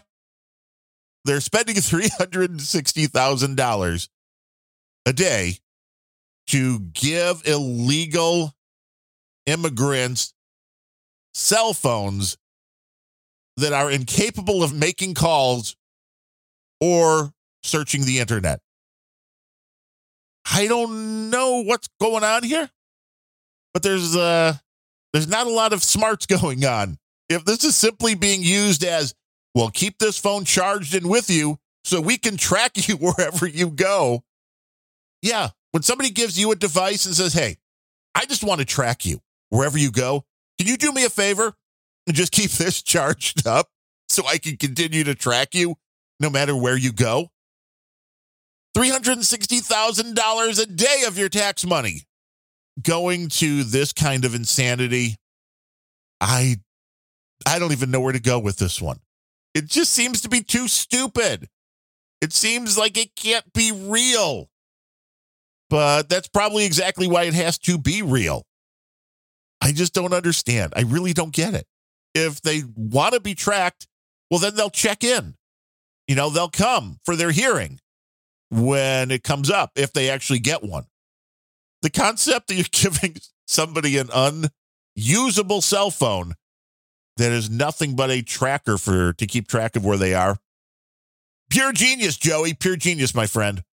[1.25, 4.09] They're spending $360,000
[5.05, 5.57] a day
[6.47, 8.55] to give illegal
[9.45, 10.33] immigrants
[11.33, 12.37] cell phones
[13.57, 15.75] that are incapable of making calls
[16.79, 18.61] or searching the internet.
[20.51, 22.69] I don't know what's going on here,
[23.73, 24.55] but there's uh
[25.13, 26.97] there's not a lot of smarts going on.
[27.29, 29.13] If this is simply being used as,
[29.53, 33.69] well, keep this phone charged and with you so we can track you wherever you
[33.69, 34.23] go.
[35.21, 37.57] Yeah, when somebody gives you a device and says, "Hey,
[38.15, 40.25] I just want to track you wherever you go.
[40.57, 41.53] Can you do me a favor
[42.07, 43.69] and just keep this charged up
[44.09, 45.75] so I can continue to track you
[46.19, 47.29] no matter where you go.
[48.77, 52.03] $360,000 a day of your tax money
[52.81, 55.17] going to this kind of insanity.
[56.21, 56.57] I
[57.45, 58.99] I don't even know where to go with this one.
[59.53, 61.49] It just seems to be too stupid.
[62.21, 64.49] It seems like it can't be real.
[65.69, 68.45] But that's probably exactly why it has to be real.
[69.61, 70.73] I just don't understand.
[70.75, 71.65] I really don't get it.
[72.13, 73.87] If they want to be tracked,
[74.29, 75.35] well, then they'll check in
[76.11, 77.79] you know, they'll come for their hearing
[78.49, 80.85] when it comes up, if they actually get one.
[81.83, 83.15] The concept that you're giving
[83.47, 86.33] somebody an unusable cell phone
[87.17, 90.37] that is nothing but a tracker for to keep track of where they are.
[91.49, 92.53] Pure genius, Joey.
[92.53, 93.63] Pure genius, my friend.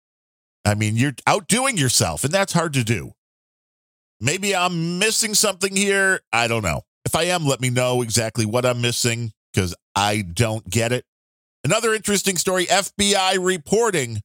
[0.64, 3.12] I mean, you're outdoing yourself, and that's hard to do.
[4.20, 6.20] Maybe I'm missing something here.
[6.32, 6.82] I don't know.
[7.04, 11.04] If I am, let me know exactly what I'm missing because I don't get it.
[11.64, 14.20] Another interesting story FBI reporting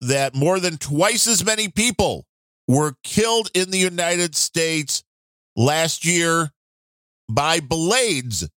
[0.00, 2.26] that more than twice as many people
[2.66, 5.04] were killed in the United States
[5.56, 6.50] last year
[7.34, 8.48] by blades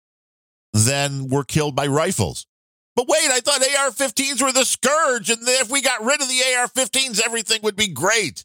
[0.73, 2.47] than were killed by rifles.
[2.95, 6.29] But wait, I thought AR 15s were the scourge, and if we got rid of
[6.29, 8.45] the AR 15s, everything would be great.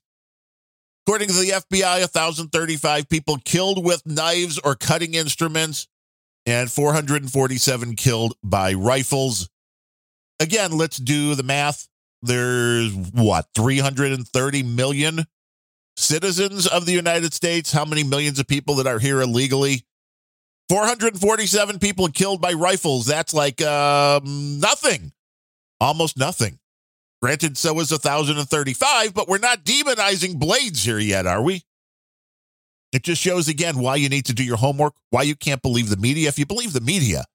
[1.06, 5.88] According to the FBI, 1,035 people killed with knives or cutting instruments
[6.46, 9.50] and 447 killed by rifles.
[10.40, 11.88] again, let's do the math.
[12.22, 15.26] There's what, 330 million
[15.98, 17.72] citizens of the United States?
[17.72, 19.84] How many millions of people that are here illegally?
[20.70, 23.06] 447 people killed by rifles.
[23.06, 25.14] That's like um, nothing,
[25.80, 26.60] almost nothing.
[27.22, 31.64] Granted, so is 1,035, but we're not demonizing blades here yet, are we?
[32.94, 35.90] It just shows again why you need to do your homework, why you can't believe
[35.90, 36.30] the media.
[36.30, 37.26] If you believe the media,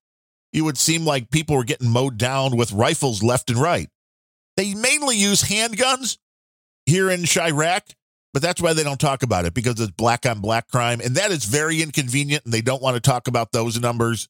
[0.51, 3.89] it would seem like people were getting mowed down with rifles left and right.
[4.55, 6.17] They mainly use handguns
[6.85, 7.93] here in Chiraq,
[8.33, 10.99] but that's why they don't talk about it because it's black on black crime.
[11.01, 14.27] And that is very inconvenient, and they don't want to talk about those numbers.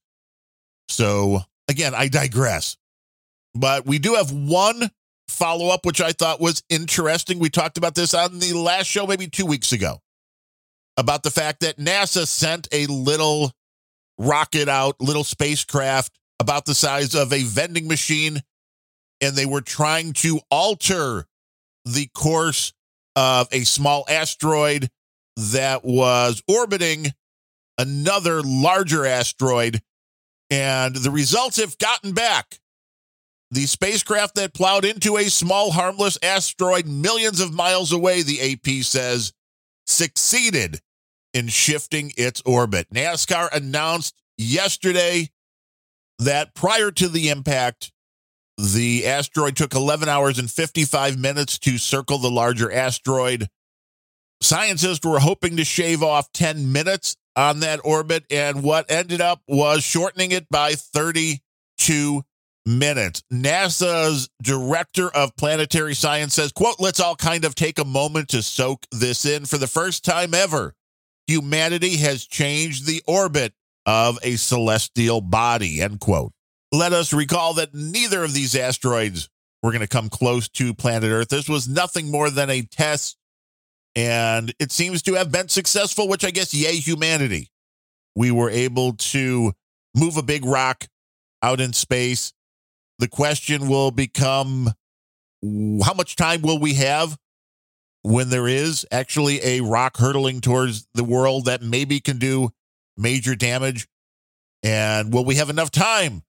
[0.90, 2.76] So, again, I digress.
[3.56, 4.92] But we do have one
[5.30, 7.40] follow up, which I thought was interesting.
[7.40, 10.00] We talked about this on the last show, maybe two weeks ago,
[10.98, 13.52] about the fact that NASA sent a little
[14.18, 18.42] rocket out, little spacecraft about the size of a vending machine,
[19.22, 21.26] and they were trying to alter
[21.86, 22.74] the course
[23.16, 24.90] of a small asteroid
[25.36, 27.14] that was orbiting
[27.78, 29.82] another larger asteroid.
[30.50, 32.60] And the results have gotten back.
[33.52, 38.84] The spacecraft that plowed into a small, harmless asteroid millions of miles away, the AP
[38.84, 39.32] says,
[39.86, 40.80] succeeded
[41.34, 42.88] in shifting its orbit.
[42.92, 45.30] NASCAR announced yesterday
[46.20, 47.92] that prior to the impact,
[48.64, 53.50] the asteroid took 11 hours and 55 minutes to circle the larger asteroid.
[54.42, 59.42] Scientists were hoping to shave off 10 minutes on that orbit, and what ended up
[59.48, 62.24] was shortening it by 32
[62.66, 63.24] minutes.
[63.32, 68.42] NASA's director of planetary science says, quote, let's all kind of take a moment to
[68.42, 69.46] soak this in.
[69.46, 70.74] For the first time ever,
[71.28, 73.54] humanity has changed the orbit
[73.86, 76.32] of a celestial body, end quote.
[76.74, 79.30] Let us recall that neither of these asteroids
[79.62, 81.30] were going to come close to planet Earth.
[81.30, 83.18] This was nothing more than a test,
[83.96, 87.50] and it seems to have been successful, which I guess, yay, humanity.
[88.16, 89.54] We were able to
[89.96, 90.88] move a big rock
[91.42, 92.34] out in space
[93.00, 94.72] the question will become
[95.84, 97.18] how much time will we have
[98.02, 102.52] when there is actually a rock hurtling towards the world that maybe can do
[102.96, 103.88] major damage?
[104.62, 106.24] And will we have enough time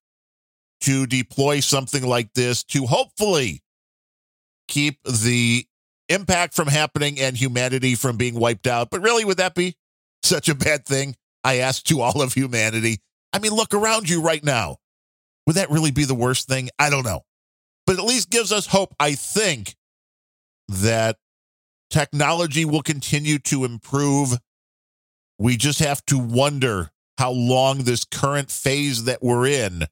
[0.85, 3.63] to deploy something like this to hopefully
[4.69, 5.67] keep the
[6.09, 8.91] impact from happening and humanity from being wiped out?
[8.91, 9.77] But really, would that be
[10.23, 11.17] such a bad thing?
[11.43, 13.01] I ask to all of humanity.
[13.33, 14.79] I mean, look around you right now.
[15.47, 16.71] Would that really be the worst thing?
[16.79, 17.23] I don't know.
[17.87, 19.77] But at least gives us hope, I think,
[20.69, 21.19] that
[21.91, 24.39] technology will continue to improve.
[25.39, 29.85] We just have to wonder how long this current phase that we're in,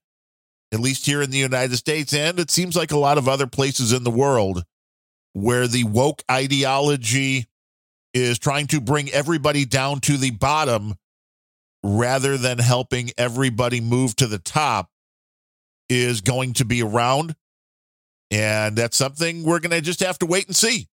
[0.72, 3.46] at least here in the United States, and it seems like a lot of other
[3.46, 4.64] places in the world,
[5.34, 7.46] where the woke ideology
[8.14, 10.94] is trying to bring everybody down to the bottom
[11.82, 14.88] rather than helping everybody move to the top
[15.88, 17.34] is going to be around.
[18.30, 20.88] And that's something we're going to just have to wait and see.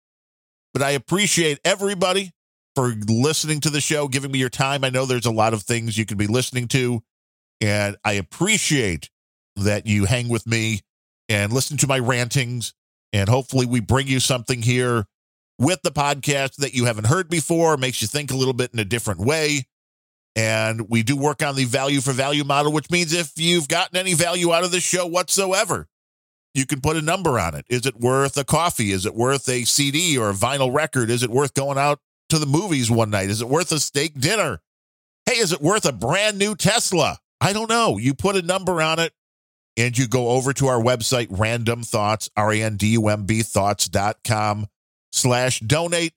[0.73, 2.31] But I appreciate everybody
[2.75, 4.83] for listening to the show, giving me your time.
[4.83, 7.01] I know there's a lot of things you could be listening to.
[7.61, 9.09] And I appreciate
[9.55, 10.81] that you hang with me
[11.29, 12.73] and listen to my rantings.
[13.13, 15.05] And hopefully, we bring you something here
[15.57, 18.79] with the podcast that you haven't heard before, makes you think a little bit in
[18.79, 19.65] a different way.
[20.35, 23.97] And we do work on the value for value model, which means if you've gotten
[23.97, 25.87] any value out of the show whatsoever,
[26.53, 27.65] you can put a number on it.
[27.69, 28.91] Is it worth a coffee?
[28.91, 31.09] Is it worth a CD or a vinyl record?
[31.09, 31.99] Is it worth going out
[32.29, 33.29] to the movies one night?
[33.29, 34.59] Is it worth a steak dinner?
[35.25, 37.19] Hey, is it worth a brand new Tesla?
[37.39, 37.97] I don't know.
[37.97, 39.13] You put a number on it
[39.77, 43.25] and you go over to our website, Randumb Thoughts, R A N D U M
[43.25, 44.67] B thoughts.com
[45.11, 46.13] slash donate.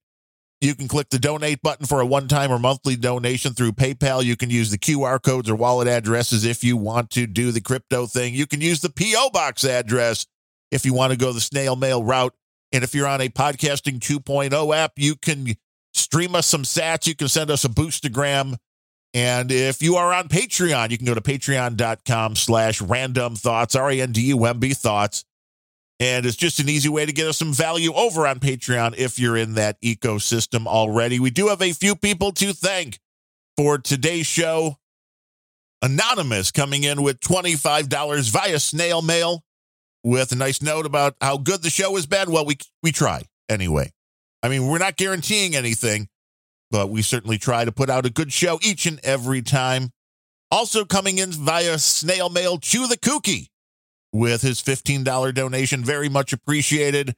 [0.61, 4.25] You can click the donate button for a one time or monthly donation through PayPal.
[4.25, 7.61] You can use the QR codes or wallet addresses if you want to do the
[7.61, 8.35] crypto thing.
[8.35, 9.31] You can use the P.O.
[9.31, 10.27] Box address
[10.73, 12.35] if you want to go the snail mail route.
[12.73, 15.55] And if you're on a podcasting 2.0 app, you can
[15.95, 17.07] stream us some sats.
[17.07, 18.57] You can send us a boostagram.
[19.15, 23.91] And if you are on Patreon, you can go to patreon.com slash Randumb Thoughts, R
[23.91, 25.25] A N D U M B thoughts.
[26.01, 29.19] And it's just an easy way to get us some value over on Patreon if
[29.19, 31.19] you're in that ecosystem already.
[31.19, 33.01] We do have a few people to thank
[33.57, 34.77] for today's show.
[35.83, 39.45] Anonymous coming in with $25 via snail mail
[40.05, 42.31] with a nice note about how good the show has been.
[42.31, 43.93] Well, we we try anyway.
[44.43, 46.09] I mean, we're not guaranteeing anything,
[46.71, 49.91] but we certainly try to put out a good show each and every time.
[50.51, 53.49] Also coming in via snail mail, Chew the Kookie
[54.13, 55.85] with his $15 donation.
[55.85, 57.15] Very much appreciated.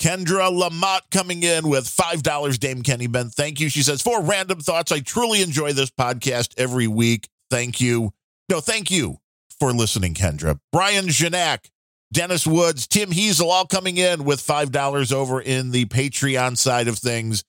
[0.00, 2.58] Kendra Lamont coming in with $5.
[2.58, 3.70] Dame Kenny Ben, thank you.
[3.70, 7.28] She says, For Randumb Thoughts, I truly enjoy this podcast every week.
[7.50, 8.12] Thank you.
[8.50, 9.18] No, thank you
[9.58, 10.58] for listening, Kendra.
[10.70, 11.70] Brian Janak,
[12.12, 16.98] Dennis Woods, Tim Heasel, all coming in with $5 over in the Patreon side of
[16.98, 17.42] things.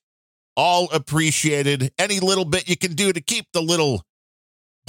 [0.58, 1.92] All appreciated.
[1.98, 4.04] Any little bit you can do to keep the little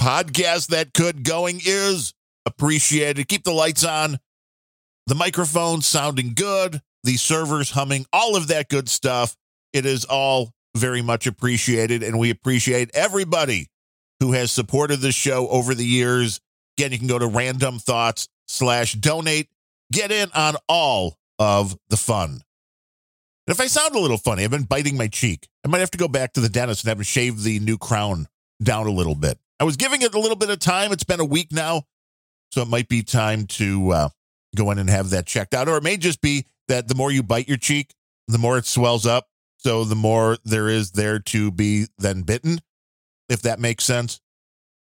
[0.01, 2.13] podcast that could going is
[2.45, 3.27] appreciated.
[3.27, 4.17] Keep the lights on,
[5.07, 9.35] the microphone sounding good, the servers humming, all of that good stuff.
[9.71, 13.67] It is all very much appreciated, and we appreciate everybody
[14.19, 16.39] who has supported the show over the years.
[16.77, 19.49] Again, you can go to Randumb Thoughts slash donate,
[19.91, 22.41] get in on all of the fun.
[23.49, 25.47] And if I sound a little funny, I've been biting my cheek.
[25.65, 27.79] I might have to go back to the dentist and have him shave the new
[27.79, 28.27] crown
[28.61, 29.39] down a little bit.
[29.59, 30.91] I was giving it a little bit of time.
[30.91, 31.87] It's been a week now.
[32.51, 34.09] So it might be time to uh,
[34.55, 35.67] go in and have that checked out.
[35.67, 37.95] Or it may just be that the more you bite your cheek,
[38.27, 39.29] the more it swells up.
[39.57, 42.59] So the more there is there to be then bitten,
[43.29, 44.21] if that makes sense.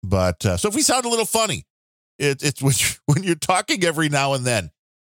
[0.02, 1.68] But uh, so if we sound a little funny,
[2.18, 2.64] it, it's
[3.06, 4.72] when you're, talking every now and then,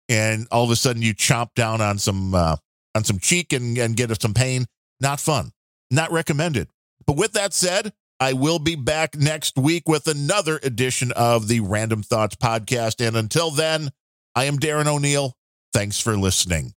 [0.07, 2.57] and all of a sudden you chomp down on some uh,
[2.95, 4.65] on some cheek and, and get some pain.
[4.99, 5.51] Not fun.
[5.89, 6.69] Not recommended.
[7.05, 11.61] But with that said, I will be back next week with another edition of the
[11.61, 13.05] Randumb Thoughts podcast.
[13.05, 13.89] And until then,
[14.35, 15.35] I am Darren O'Neill.
[15.73, 16.73] Thanks for listening.